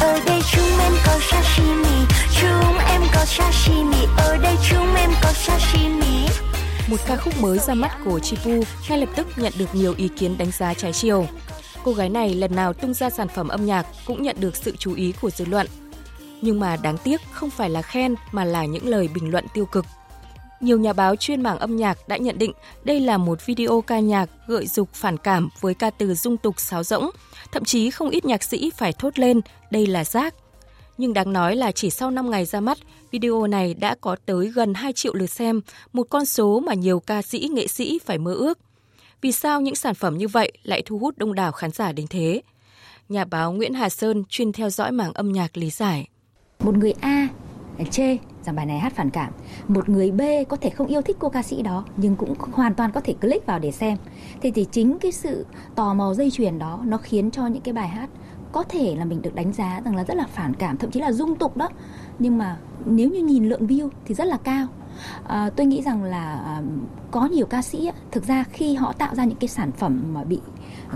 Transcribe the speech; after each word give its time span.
ở 0.00 0.20
đây 0.26 0.40
chúng 0.52 0.78
em 0.80 0.92
có 1.06 1.18
sashimi, 1.30 2.06
chúng 2.40 2.78
em 2.88 3.02
có 3.14 3.24
sashimi 3.24 4.06
ở 4.16 4.36
đây 4.42 4.56
chúng 4.70 4.94
em 4.94 5.10
có 5.22 5.32
sashimi 5.32 6.26
một 6.90 7.00
ca 7.06 7.16
khúc 7.16 7.40
mới 7.40 7.58
ra 7.58 7.74
mắt 7.74 7.90
của 8.04 8.18
Chipu 8.18 8.62
ngay 8.88 8.98
lập 8.98 9.08
tức 9.16 9.26
nhận 9.36 9.52
được 9.58 9.74
nhiều 9.74 9.94
ý 9.96 10.08
kiến 10.08 10.38
đánh 10.38 10.50
giá 10.50 10.74
trái 10.74 10.92
chiều. 10.92 11.26
Cô 11.84 11.92
gái 11.92 12.08
này 12.08 12.34
lần 12.34 12.56
nào 12.56 12.72
tung 12.72 12.94
ra 12.94 13.10
sản 13.10 13.28
phẩm 13.28 13.48
âm 13.48 13.66
nhạc 13.66 13.86
cũng 14.06 14.22
nhận 14.22 14.36
được 14.40 14.56
sự 14.56 14.76
chú 14.78 14.94
ý 14.94 15.12
của 15.20 15.30
dư 15.30 15.44
luận. 15.44 15.66
Nhưng 16.42 16.60
mà 16.60 16.76
đáng 16.76 16.98
tiếc 16.98 17.20
không 17.32 17.50
phải 17.50 17.70
là 17.70 17.82
khen 17.82 18.14
mà 18.32 18.44
là 18.44 18.64
những 18.64 18.88
lời 18.88 19.08
bình 19.14 19.30
luận 19.30 19.46
tiêu 19.54 19.66
cực. 19.66 19.86
Nhiều 20.60 20.78
nhà 20.78 20.92
báo 20.92 21.16
chuyên 21.16 21.42
mảng 21.42 21.58
âm 21.58 21.76
nhạc 21.76 22.08
đã 22.08 22.16
nhận 22.16 22.38
định 22.38 22.52
đây 22.84 23.00
là 23.00 23.18
một 23.18 23.46
video 23.46 23.80
ca 23.80 23.98
nhạc 23.98 24.30
gợi 24.46 24.66
dục 24.66 24.88
phản 24.92 25.16
cảm 25.16 25.48
với 25.60 25.74
ca 25.74 25.90
từ 25.90 26.14
dung 26.14 26.36
tục 26.36 26.60
sáo 26.60 26.82
rỗng. 26.82 27.10
Thậm 27.52 27.64
chí 27.64 27.90
không 27.90 28.10
ít 28.10 28.24
nhạc 28.24 28.42
sĩ 28.42 28.70
phải 28.76 28.92
thốt 28.92 29.18
lên 29.18 29.40
đây 29.70 29.86
là 29.86 30.04
rác. 30.04 30.34
Nhưng 30.98 31.12
đáng 31.12 31.32
nói 31.32 31.56
là 31.56 31.72
chỉ 31.72 31.90
sau 31.90 32.10
5 32.10 32.30
ngày 32.30 32.44
ra 32.44 32.60
mắt, 32.60 32.78
video 33.10 33.46
này 33.46 33.74
đã 33.74 33.94
có 34.00 34.16
tới 34.26 34.48
gần 34.48 34.74
2 34.74 34.92
triệu 34.92 35.14
lượt 35.14 35.30
xem, 35.30 35.60
một 35.92 36.06
con 36.10 36.26
số 36.26 36.60
mà 36.60 36.74
nhiều 36.74 37.00
ca 37.00 37.22
sĩ, 37.22 37.48
nghệ 37.52 37.66
sĩ 37.66 37.98
phải 38.04 38.18
mơ 38.18 38.34
ước. 38.34 38.58
Vì 39.20 39.32
sao 39.32 39.60
những 39.60 39.74
sản 39.74 39.94
phẩm 39.94 40.18
như 40.18 40.28
vậy 40.28 40.52
lại 40.62 40.82
thu 40.86 40.98
hút 40.98 41.18
đông 41.18 41.34
đảo 41.34 41.52
khán 41.52 41.70
giả 41.70 41.92
đến 41.92 42.06
thế? 42.10 42.42
Nhà 43.08 43.24
báo 43.24 43.52
Nguyễn 43.52 43.74
Hà 43.74 43.88
Sơn 43.88 44.24
chuyên 44.28 44.52
theo 44.52 44.70
dõi 44.70 44.92
mảng 44.92 45.12
âm 45.12 45.32
nhạc 45.32 45.56
lý 45.56 45.70
giải. 45.70 46.08
Một 46.58 46.76
người 46.76 46.92
A 47.00 47.28
à, 47.78 47.84
chê 47.90 48.16
rằng 48.44 48.56
bài 48.56 48.66
này 48.66 48.78
hát 48.78 48.92
phản 48.92 49.10
cảm. 49.10 49.32
Một 49.68 49.88
người 49.88 50.10
B 50.10 50.20
có 50.48 50.56
thể 50.56 50.70
không 50.70 50.86
yêu 50.86 51.02
thích 51.02 51.16
cô 51.18 51.28
ca 51.28 51.42
sĩ 51.42 51.62
đó 51.62 51.84
nhưng 51.96 52.16
cũng 52.16 52.34
hoàn 52.52 52.74
toàn 52.74 52.92
có 52.92 53.00
thể 53.00 53.14
click 53.20 53.46
vào 53.46 53.58
để 53.58 53.70
xem. 53.70 53.98
Thì 54.42 54.50
thì 54.50 54.66
chính 54.72 54.98
cái 54.98 55.12
sự 55.12 55.46
tò 55.74 55.94
mò 55.94 56.14
dây 56.14 56.30
chuyền 56.30 56.58
đó 56.58 56.80
nó 56.84 56.96
khiến 56.96 57.30
cho 57.30 57.46
những 57.46 57.62
cái 57.62 57.74
bài 57.74 57.88
hát 57.88 58.10
có 58.52 58.62
thể 58.62 58.94
là 58.98 59.04
mình 59.04 59.22
được 59.22 59.34
đánh 59.34 59.52
giá 59.52 59.80
rằng 59.84 59.96
là 59.96 60.04
rất 60.04 60.14
là 60.14 60.26
phản 60.32 60.54
cảm 60.54 60.76
thậm 60.76 60.90
chí 60.90 61.00
là 61.00 61.12
dung 61.12 61.36
tục 61.36 61.56
đó. 61.56 61.68
Nhưng 62.18 62.38
mà 62.38 62.56
nếu 62.84 63.10
như 63.10 63.22
nhìn 63.22 63.48
lượng 63.48 63.66
view 63.66 63.88
thì 64.04 64.14
rất 64.14 64.24
là 64.24 64.36
cao. 64.36 64.66
À, 65.26 65.50
tôi 65.56 65.66
nghĩ 65.66 65.82
rằng 65.82 66.02
là 66.02 66.34
à, 66.34 66.62
có 67.10 67.26
nhiều 67.26 67.46
ca 67.46 67.62
sĩ 67.62 67.90
thực 68.10 68.24
ra 68.24 68.44
khi 68.52 68.74
họ 68.74 68.92
tạo 68.92 69.14
ra 69.14 69.24
những 69.24 69.38
cái 69.38 69.48
sản 69.48 69.72
phẩm 69.72 70.02
mà 70.12 70.24
bị 70.24 70.40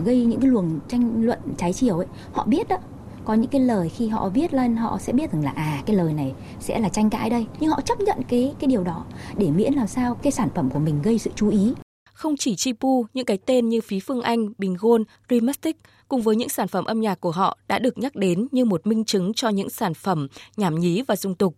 gây 0.05 0.25
những 0.25 0.41
cái 0.41 0.51
luồng 0.51 0.81
tranh 0.89 1.23
luận 1.23 1.39
trái 1.57 1.73
chiều 1.73 1.97
ấy 1.97 2.07
họ 2.33 2.45
biết 2.45 2.69
đó 2.69 2.77
có 3.25 3.35
những 3.35 3.51
cái 3.51 3.61
lời 3.61 3.89
khi 3.89 4.09
họ 4.09 4.29
viết 4.29 4.55
lên 4.55 4.77
họ 4.77 4.99
sẽ 4.99 5.13
biết 5.13 5.33
rằng 5.33 5.45
là 5.45 5.51
à 5.51 5.83
cái 5.87 5.97
lời 5.97 6.13
này 6.13 6.33
sẽ 6.61 6.79
là 6.79 6.89
tranh 6.89 7.11
cãi 7.11 7.31
đây 7.31 7.47
nhưng 7.61 7.71
họ 7.71 7.81
chấp 7.81 8.01
nhận 8.01 8.19
cái 8.29 8.55
cái 8.59 8.69
điều 8.69 8.85
đó 8.85 9.05
để 9.37 9.51
miễn 9.51 9.75
làm 9.75 9.87
sao 9.87 10.15
cái 10.15 10.33
sản 10.33 10.49
phẩm 10.55 10.71
của 10.71 10.79
mình 10.79 11.03
gây 11.03 11.19
sự 11.19 11.31
chú 11.37 11.49
ý 11.49 11.75
không 12.15 12.37
chỉ 12.37 12.57
Chipu, 12.57 13.07
những 13.15 13.27
cái 13.27 13.39
tên 13.47 13.69
như 13.69 13.81
Phí 13.81 14.01
Phương 14.01 14.23
Anh, 14.23 14.49
Bình 14.59 14.77
Gôn, 14.81 15.05
Remastic 15.31 15.77
cùng 16.09 16.23
với 16.23 16.37
những 16.37 16.49
sản 16.49 16.69
phẩm 16.69 16.85
âm 16.85 17.01
nhạc 17.01 17.21
của 17.21 17.31
họ 17.31 17.59
đã 17.69 17.79
được 17.79 17.99
nhắc 17.99 18.17
đến 18.17 18.49
như 18.51 18.65
một 18.65 18.87
minh 18.87 19.05
chứng 19.05 19.35
cho 19.35 19.49
những 19.49 19.71
sản 19.71 19.95
phẩm 19.95 20.29
nhảm 20.57 20.79
nhí 20.79 21.03
và 21.09 21.17
dung 21.17 21.35
tục. 21.35 21.55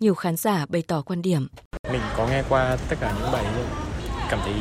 Nhiều 0.00 0.14
khán 0.14 0.36
giả 0.36 0.66
bày 0.68 0.82
tỏ 0.82 1.02
quan 1.02 1.22
điểm. 1.22 1.48
Mình 1.92 2.00
có 2.16 2.28
nghe 2.28 2.42
qua 2.48 2.76
tất 2.88 2.96
cả 3.00 3.14
những 3.20 3.32
bài 3.32 3.44
cảm 4.30 4.40
thấy 4.44 4.54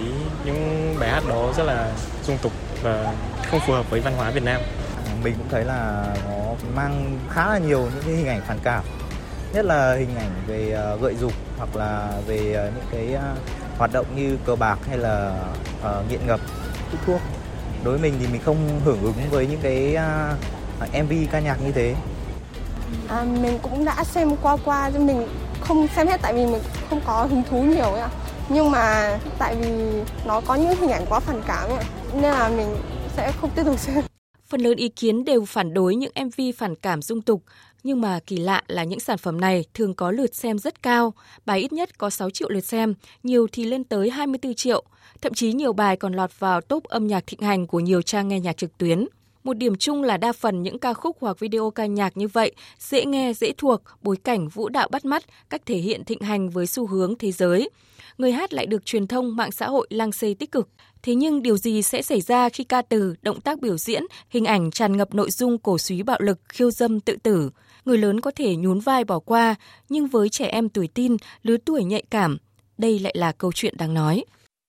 những 0.45 0.95
bài 0.99 1.09
hát 1.09 1.23
đó 1.30 1.53
rất 1.58 1.64
là 1.64 1.94
dung 2.27 2.38
tục 2.42 2.52
và 2.83 3.16
không 3.52 3.59
phù 3.67 3.73
hợp 3.73 3.89
với 3.89 3.99
văn 3.99 4.14
hóa 4.17 4.31
Việt 4.31 4.44
Nam. 4.44 4.61
Mình 5.23 5.34
cũng 5.38 5.50
thấy 5.50 5.66
là 5.66 6.06
nó 6.30 6.54
mang 6.76 7.20
khá 7.30 7.48
là 7.48 7.58
nhiều 7.58 7.80
những 7.80 8.04
cái 8.06 8.16
hình 8.16 8.28
ảnh 8.28 8.42
phản 8.48 8.60
cảm. 8.64 8.84
Nhất 9.54 9.66
là 9.66 9.96
hình 9.96 10.16
ảnh 10.18 10.32
về 10.48 10.72
ờ, 10.72 10.98
gợi 10.98 11.16
dục 11.16 11.34
hoặc 11.58 11.76
là 11.76 12.12
về 12.28 12.54
ờ, 12.54 12.72
những 12.76 12.86
cái 12.92 13.14
ờ, 13.14 13.36
hoạt 13.78 13.94
động 13.94 14.06
như 14.16 14.38
cờ 14.45 14.56
bạc 14.56 14.80
hay 14.88 14.98
là 14.98 15.44
uh, 15.80 16.12
nghiện 16.12 16.28
ngập 16.28 16.40
hút 16.92 17.00
thuốc. 17.06 17.22
Đối 17.84 17.98
với 17.98 18.12
mình 18.12 18.20
thì 18.20 18.28
mình 18.32 18.42
không 18.45 18.82
hưởng 18.86 19.04
ứng 19.04 19.30
với 19.32 19.48
những 19.48 19.60
cái 19.62 19.98
uh, 20.84 21.04
MV 21.04 21.14
ca 21.32 21.40
nhạc 21.40 21.62
như 21.66 21.72
thế. 21.72 21.95
À, 23.08 23.23
mình 23.23 23.60
cũng 23.62 23.86
đã 23.86 24.04
xem 24.04 24.36
qua 24.42 24.58
qua 24.66 24.92
cho 24.94 25.00
mình 25.00 25.28
không 25.62 25.88
xem 25.95 26.08
hết 26.08 26.22
tại 26.22 26.34
vì 26.34 26.45
mình 26.45 26.62
không 26.90 27.02
có 27.06 27.28
hứng 27.30 27.44
thú 27.50 27.62
nhiều 27.62 27.92
ấy 27.92 28.10
nhưng 28.50 28.72
mà 28.72 29.18
tại 29.38 29.56
vì 29.56 30.02
nó 30.26 30.42
có 30.42 30.56
những 30.56 30.76
hình 30.76 30.92
ảnh 30.92 31.06
quá 31.10 31.20
phản 31.20 31.42
cảm 31.48 31.70
ấy, 31.70 31.86
nên 32.14 32.32
là 32.32 32.50
mình 32.50 32.76
sẽ 33.17 33.32
không 33.42 33.50
tiếp 33.56 33.64
tục 33.64 33.80
xem. 33.80 34.17
Phần 34.49 34.61
lớn 34.61 34.77
ý 34.77 34.89
kiến 34.89 35.25
đều 35.25 35.45
phản 35.45 35.73
đối 35.73 35.95
những 35.95 36.11
MV 36.25 36.41
phản 36.58 36.75
cảm 36.75 37.02
dung 37.02 37.21
tục, 37.21 37.43
nhưng 37.83 38.02
mà 38.02 38.19
kỳ 38.27 38.37
lạ 38.37 38.63
là 38.67 38.83
những 38.83 38.99
sản 38.99 39.17
phẩm 39.17 39.41
này 39.41 39.65
thường 39.73 39.93
có 39.93 40.11
lượt 40.11 40.35
xem 40.35 40.59
rất 40.59 40.83
cao, 40.83 41.13
bài 41.45 41.59
ít 41.59 41.73
nhất 41.73 41.97
có 41.97 42.09
6 42.09 42.30
triệu 42.30 42.49
lượt 42.49 42.65
xem, 42.65 42.93
nhiều 43.23 43.47
thì 43.52 43.63
lên 43.63 43.83
tới 43.83 44.09
24 44.09 44.53
triệu, 44.53 44.83
thậm 45.21 45.33
chí 45.33 45.53
nhiều 45.53 45.73
bài 45.73 45.97
còn 45.97 46.13
lọt 46.13 46.39
vào 46.39 46.61
top 46.61 46.83
âm 46.83 47.08
nhạc 47.08 47.27
thịnh 47.27 47.41
hành 47.41 47.67
của 47.67 47.80
nhiều 47.80 48.02
trang 48.02 48.27
nghe 48.27 48.39
nhạc 48.39 48.58
trực 48.58 48.77
tuyến. 48.77 49.05
Một 49.47 49.58
điểm 49.58 49.75
chung 49.75 50.03
là 50.03 50.17
đa 50.17 50.31
phần 50.31 50.63
những 50.63 50.80
ca 50.80 50.93
khúc 50.93 51.17
hoặc 51.19 51.39
video 51.39 51.71
ca 51.71 51.85
nhạc 51.85 52.17
như 52.17 52.27
vậy 52.27 52.52
dễ 52.80 53.05
nghe, 53.05 53.33
dễ 53.33 53.52
thuộc, 53.58 53.81
bối 54.02 54.17
cảnh 54.23 54.47
vũ 54.47 54.69
đạo 54.69 54.87
bắt 54.91 55.05
mắt, 55.05 55.23
cách 55.49 55.61
thể 55.65 55.77
hiện 55.77 56.03
thịnh 56.03 56.21
hành 56.21 56.49
với 56.49 56.67
xu 56.67 56.87
hướng 56.87 57.17
thế 57.17 57.31
giới. 57.31 57.69
Người 58.17 58.31
hát 58.31 58.53
lại 58.53 58.65
được 58.65 58.85
truyền 58.85 59.08
thông 59.08 59.35
mạng 59.35 59.52
xã 59.52 59.67
hội 59.67 59.87
lang 59.89 60.11
xê 60.11 60.33
tích 60.33 60.52
cực. 60.52 60.69
Thế 61.03 61.15
nhưng 61.15 61.41
điều 61.41 61.58
gì 61.58 61.81
sẽ 61.81 62.02
xảy 62.02 62.21
ra 62.21 62.49
khi 62.49 62.63
ca 62.63 62.81
từ, 62.81 63.15
động 63.21 63.41
tác 63.41 63.59
biểu 63.59 63.77
diễn, 63.77 64.03
hình 64.30 64.45
ảnh 64.45 64.71
tràn 64.71 64.97
ngập 64.97 65.13
nội 65.13 65.31
dung 65.31 65.58
cổ 65.58 65.77
suý 65.77 66.03
bạo 66.03 66.19
lực, 66.21 66.39
khiêu 66.49 66.71
dâm 66.71 66.99
tự 66.99 67.17
tử? 67.23 67.49
Người 67.85 67.97
lớn 67.97 68.21
có 68.21 68.31
thể 68.35 68.55
nhún 68.55 68.79
vai 68.79 69.03
bỏ 69.03 69.19
qua, 69.19 69.55
nhưng 69.89 70.08
với 70.08 70.29
trẻ 70.29 70.45
em 70.47 70.69
tuổi 70.69 70.87
tin, 70.87 71.17
lứa 71.43 71.58
tuổi 71.65 71.83
nhạy 71.83 72.03
cảm, 72.09 72.37
đây 72.77 72.99
lại 72.99 73.15
là 73.17 73.31
câu 73.31 73.52
chuyện 73.55 73.73
đáng 73.77 73.93
nói. 73.93 74.23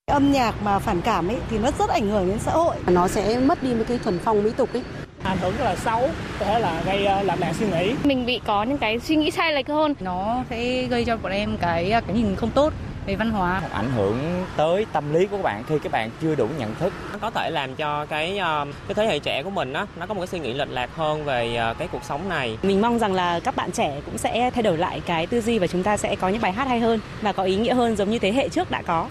Âm 0.08 0.32
nhạc 0.32 0.54
mà 0.62 0.78
phản 0.78 1.00
cảm 1.00 1.28
ấy 1.28 1.36
thì 1.50 1.58
nó 1.58 1.70
rất 1.78 1.90
ảnh 1.90 2.08
hưởng 2.08 2.28
đến 2.28 2.38
xã 2.38 2.52
hội. 2.52 2.76
Nó 2.86 3.08
sẽ 3.08 3.38
mất 3.38 3.62
đi 3.62 3.74
một 3.74 3.84
cái 3.88 3.98
thuần 3.98 4.18
phong 4.18 4.42
mỹ 4.42 4.50
tục 4.56 4.68
ấy. 4.72 4.82
Ảnh 5.22 5.38
hưởng 5.38 5.54
rất 5.58 5.64
là 5.64 5.76
xấu, 5.76 6.00
có 6.38 6.46
thể 6.46 6.58
là 6.58 6.82
gây 6.86 7.04
ờ, 7.04 7.22
làm 7.22 7.40
nạn 7.40 7.54
suy 7.58 7.66
nghĩ. 7.66 7.94
Mình 8.04 8.26
bị 8.26 8.40
có 8.46 8.62
những 8.62 8.78
cái 8.78 8.98
suy 8.98 9.16
nghĩ 9.16 9.30
sai 9.30 9.52
lệch 9.52 9.68
hơn. 9.68 9.94
Nó 10.00 10.44
sẽ 10.50 10.82
gây 10.82 11.04
cho 11.04 11.16
bọn 11.16 11.32
em 11.32 11.56
cái 11.60 11.90
cái 11.90 12.14
nhìn 12.14 12.36
không 12.36 12.50
tốt 12.50 12.72
về 13.06 13.16
văn 13.16 13.30
hóa 13.30 13.62
ảnh 13.72 13.90
hưởng 13.96 14.44
tới 14.56 14.86
tâm 14.92 15.14
lý 15.14 15.26
của 15.26 15.36
các 15.36 15.42
bạn 15.42 15.64
khi 15.68 15.78
các 15.82 15.92
bạn 15.92 16.10
chưa 16.22 16.34
đủ 16.34 16.48
nhận 16.58 16.74
thức 16.74 16.92
nó 17.12 17.18
có 17.18 17.30
thể 17.30 17.50
làm 17.50 17.74
cho 17.74 18.06
cái 18.06 18.38
ờ, 18.38 18.66
cái 18.88 18.94
thế 18.94 19.06
hệ 19.06 19.18
trẻ 19.18 19.42
của 19.42 19.50
mình 19.50 19.72
á 19.72 19.86
nó 19.96 20.06
có 20.06 20.14
một 20.14 20.20
cái 20.20 20.26
suy 20.26 20.38
nghĩ 20.38 20.54
lệch 20.54 20.70
lạc 20.70 20.90
hơn 20.96 21.24
về 21.24 21.56
ờ, 21.56 21.74
cái 21.78 21.88
cuộc 21.92 22.04
sống 22.04 22.28
này 22.28 22.58
mình 22.62 22.80
mong 22.80 22.98
rằng 22.98 23.12
là 23.12 23.40
các 23.40 23.56
bạn 23.56 23.72
trẻ 23.72 24.00
cũng 24.06 24.18
sẽ 24.18 24.50
thay 24.50 24.62
đổi 24.62 24.78
lại 24.78 25.00
cái 25.06 25.26
tư 25.26 25.40
duy 25.40 25.58
và 25.58 25.66
chúng 25.66 25.82
ta 25.82 25.96
sẽ 25.96 26.16
có 26.16 26.28
những 26.28 26.40
bài 26.40 26.52
hát 26.52 26.68
hay 26.68 26.80
hơn 26.80 27.00
và 27.22 27.32
có 27.32 27.42
ý 27.42 27.56
nghĩa 27.56 27.74
hơn 27.74 27.96
giống 27.96 28.10
như 28.10 28.18
thế 28.18 28.32
hệ 28.32 28.48
trước 28.48 28.70
đã 28.70 28.82
có 28.82 29.06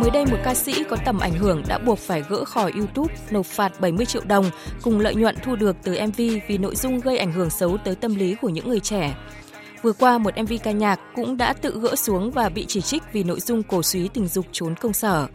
Mới 0.00 0.10
đây 0.10 0.26
một 0.26 0.36
ca 0.44 0.54
sĩ 0.54 0.84
có 0.88 0.96
tầm 1.04 1.18
ảnh 1.18 1.32
hưởng 1.32 1.62
đã 1.68 1.78
buộc 1.78 1.98
phải 1.98 2.22
gỡ 2.28 2.44
khỏi 2.44 2.72
YouTube 2.72 3.14
nộp 3.30 3.46
phạt 3.46 3.80
70 3.80 4.06
triệu 4.06 4.22
đồng 4.26 4.50
cùng 4.82 5.00
lợi 5.00 5.14
nhuận 5.14 5.36
thu 5.42 5.56
được 5.56 5.76
từ 5.82 5.98
MV 6.06 6.20
vì 6.48 6.58
nội 6.58 6.76
dung 6.76 7.00
gây 7.00 7.18
ảnh 7.18 7.32
hưởng 7.32 7.50
xấu 7.50 7.76
tới 7.84 7.94
tâm 7.94 8.14
lý 8.14 8.34
của 8.34 8.48
những 8.48 8.68
người 8.68 8.80
trẻ. 8.80 9.14
Vừa 9.82 9.92
qua 9.92 10.18
một 10.18 10.34
MV 10.42 10.52
ca 10.62 10.70
nhạc 10.70 11.00
cũng 11.14 11.36
đã 11.36 11.52
tự 11.52 11.80
gỡ 11.80 11.96
xuống 11.96 12.30
và 12.30 12.48
bị 12.48 12.64
chỉ 12.68 12.80
trích 12.80 13.02
vì 13.12 13.24
nội 13.24 13.40
dung 13.40 13.62
cổ 13.62 13.82
suý 13.82 14.08
tình 14.08 14.28
dục 14.28 14.46
trốn 14.52 14.74
công 14.74 14.92
sở. 14.92 15.26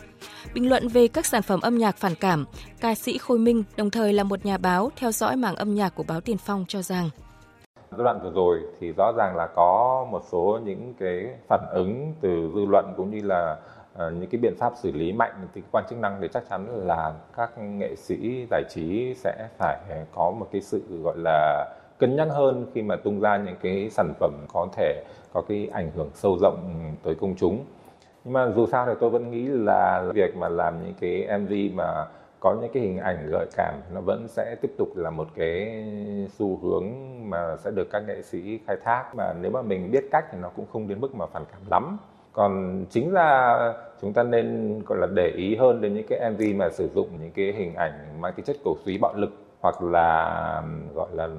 Bình 0.53 0.69
luận 0.69 0.87
về 0.87 1.07
các 1.07 1.25
sản 1.25 1.41
phẩm 1.41 1.61
âm 1.61 1.77
nhạc 1.77 1.97
phản 1.97 2.15
cảm, 2.15 2.45
ca 2.79 2.95
sĩ 2.95 3.17
Khôi 3.17 3.39
Minh 3.39 3.63
đồng 3.77 3.89
thời 3.89 4.13
là 4.13 4.23
một 4.23 4.45
nhà 4.45 4.57
báo 4.57 4.91
theo 4.95 5.11
dõi 5.11 5.35
mảng 5.35 5.55
âm 5.55 5.75
nhạc 5.75 5.95
của 5.95 6.03
báo 6.03 6.21
Tiền 6.21 6.37
Phong 6.37 6.65
cho 6.67 6.81
rằng 6.81 7.09
giai 7.91 8.03
đoạn 8.03 8.19
vừa 8.23 8.31
rồi 8.31 8.59
thì 8.79 8.91
rõ 8.91 9.11
ràng 9.17 9.35
là 9.35 9.47
có 9.47 10.05
một 10.11 10.21
số 10.31 10.59
những 10.63 10.93
cái 10.99 11.35
phản 11.47 11.61
ứng 11.71 12.13
từ 12.21 12.51
dư 12.55 12.65
luận 12.65 12.93
cũng 12.97 13.09
như 13.09 13.21
là 13.23 13.57
ờ, 13.93 14.11
những 14.11 14.29
cái 14.29 14.39
biện 14.41 14.53
pháp 14.59 14.73
xử 14.75 14.91
lý 14.91 15.13
mạnh 15.13 15.47
thì 15.53 15.61
cơ 15.61 15.67
quan 15.71 15.83
chức 15.89 15.99
năng 15.99 16.17
thì 16.21 16.27
chắc 16.33 16.43
chắn 16.49 16.67
là 16.87 17.13
các 17.37 17.57
nghệ 17.57 17.95
sĩ, 17.95 18.45
giải 18.49 18.63
trí 18.69 19.13
sẽ 19.15 19.47
phải 19.57 19.77
có 20.15 20.31
một 20.31 20.47
cái 20.51 20.61
sự, 20.61 20.81
gọi 21.03 21.17
là, 21.17 21.65
cân 21.97 22.15
nhắc 22.15 22.27
hơn 22.31 22.65
khi 22.73 22.81
mà 22.81 22.95
tung 22.95 23.19
ra 23.19 23.37
những 23.37 23.55
cái 23.61 23.89
sản 23.89 24.13
phẩm 24.19 24.31
có 24.53 24.67
thể 24.73 25.03
có 25.33 25.41
cái 25.47 25.69
ảnh 25.73 25.91
hưởng 25.95 26.09
sâu 26.13 26.37
rộng 26.41 26.93
tới 27.03 27.15
công 27.15 27.35
chúng. 27.35 27.65
Nhưng 28.23 28.33
mà 28.33 28.51
dù 28.55 28.65
sao 28.65 28.85
thì 28.85 28.93
tôi 28.99 29.09
vẫn 29.09 29.31
nghĩ 29.31 29.45
là 29.47 30.03
việc 30.13 30.35
mà 30.35 30.49
làm 30.49 30.83
những 30.83 30.93
cái 30.99 31.39
MV 31.39 31.77
mà 31.77 32.05
có 32.39 32.55
những 32.61 32.71
cái 32.73 32.83
hình 32.83 32.97
ảnh 32.97 33.29
gợi 33.29 33.45
cảm 33.57 33.73
nó 33.93 34.01
vẫn 34.01 34.27
sẽ 34.27 34.55
tiếp 34.61 34.71
tục 34.77 34.95
là 34.95 35.09
một 35.09 35.27
cái 35.35 35.85
xu 36.37 36.59
hướng 36.63 36.85
mà 37.29 37.57
sẽ 37.63 37.71
được 37.71 37.87
các 37.91 38.03
nghệ 38.07 38.21
sĩ 38.21 38.59
khai 38.67 38.77
thác 38.83 39.15
mà 39.15 39.33
nếu 39.41 39.51
mà 39.51 39.61
mình 39.61 39.91
biết 39.91 40.03
cách 40.11 40.25
thì 40.31 40.37
nó 40.41 40.49
cũng 40.49 40.65
không 40.73 40.87
đến 40.87 41.01
mức 41.01 41.15
mà 41.15 41.25
phản 41.25 41.43
cảm 41.51 41.61
lắm 41.69 41.97
còn 42.33 42.85
chính 42.89 43.13
là 43.13 43.57
chúng 44.01 44.13
ta 44.13 44.23
nên 44.23 44.79
gọi 44.85 44.97
là 45.01 45.07
để 45.15 45.27
ý 45.35 45.55
hơn 45.55 45.81
đến 45.81 45.93
những 45.93 46.05
cái 46.09 46.31
MV 46.31 46.41
mà 46.55 46.69
sử 46.69 46.89
dụng 46.95 47.09
những 47.21 47.31
cái 47.31 47.53
hình 47.57 47.75
ảnh 47.75 48.21
mang 48.21 48.33
tính 48.35 48.45
chất 48.45 48.55
cổ 48.63 48.75
suý 48.85 48.97
bạo 48.97 49.13
lực 49.15 49.29
hoặc 49.61 49.81
là 49.81 50.61
gọi 50.95 51.07
là 51.13 51.29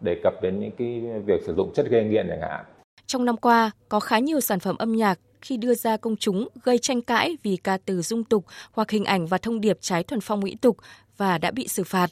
đề 0.00 0.20
cập 0.22 0.42
đến 0.42 0.60
những 0.60 0.70
cái 0.78 1.20
việc 1.26 1.42
sử 1.46 1.54
dụng 1.54 1.72
chất 1.74 1.86
gây 1.90 2.04
nghiện 2.04 2.26
chẳng 2.28 2.40
hạn. 2.40 2.64
Trong 3.06 3.24
năm 3.24 3.36
qua, 3.36 3.70
có 3.88 4.00
khá 4.00 4.18
nhiều 4.18 4.40
sản 4.40 4.60
phẩm 4.60 4.76
âm 4.78 4.96
nhạc 4.96 5.18
khi 5.42 5.56
đưa 5.56 5.74
ra 5.74 5.96
công 5.96 6.16
chúng 6.16 6.48
gây 6.62 6.78
tranh 6.78 7.02
cãi 7.02 7.36
vì 7.42 7.56
ca 7.56 7.78
từ 7.84 8.02
dung 8.02 8.24
tục 8.24 8.44
hoặc 8.72 8.90
hình 8.90 9.04
ảnh 9.04 9.26
và 9.26 9.38
thông 9.38 9.60
điệp 9.60 9.78
trái 9.80 10.02
thuần 10.02 10.20
phong 10.20 10.40
mỹ 10.40 10.56
tục 10.60 10.76
và 11.16 11.38
đã 11.38 11.50
bị 11.50 11.68
xử 11.68 11.84
phạt. 11.84 12.10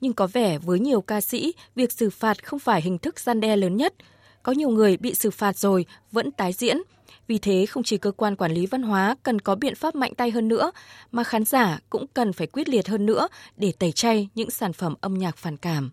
Nhưng 0.00 0.12
có 0.12 0.26
vẻ 0.26 0.58
với 0.58 0.80
nhiều 0.80 1.00
ca 1.00 1.20
sĩ, 1.20 1.52
việc 1.74 1.92
xử 1.92 2.10
phạt 2.10 2.44
không 2.44 2.58
phải 2.58 2.82
hình 2.82 2.98
thức 2.98 3.20
gian 3.20 3.40
đe 3.40 3.56
lớn 3.56 3.76
nhất. 3.76 3.94
Có 4.42 4.52
nhiều 4.52 4.68
người 4.68 4.96
bị 4.96 5.14
xử 5.14 5.30
phạt 5.30 5.58
rồi 5.58 5.86
vẫn 6.12 6.30
tái 6.30 6.52
diễn. 6.52 6.76
Vì 7.26 7.38
thế 7.38 7.66
không 7.66 7.82
chỉ 7.82 7.98
cơ 7.98 8.10
quan 8.10 8.36
quản 8.36 8.52
lý 8.52 8.66
văn 8.66 8.82
hóa 8.82 9.16
cần 9.22 9.40
có 9.40 9.54
biện 9.54 9.74
pháp 9.74 9.94
mạnh 9.94 10.14
tay 10.14 10.30
hơn 10.30 10.48
nữa, 10.48 10.72
mà 11.12 11.24
khán 11.24 11.44
giả 11.44 11.78
cũng 11.90 12.06
cần 12.14 12.32
phải 12.32 12.46
quyết 12.46 12.68
liệt 12.68 12.88
hơn 12.88 13.06
nữa 13.06 13.28
để 13.56 13.72
tẩy 13.78 13.92
chay 13.92 14.28
những 14.34 14.50
sản 14.50 14.72
phẩm 14.72 14.94
âm 15.00 15.14
nhạc 15.14 15.36
phản 15.36 15.56
cảm. 15.56 15.90